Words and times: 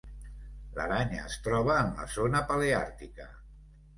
L'aranya 0.77 1.19
es 1.25 1.35
troba 1.47 1.75
en 1.83 1.93
la 1.99 2.07
zona 2.15 2.43
paleàrtica. 2.53 3.29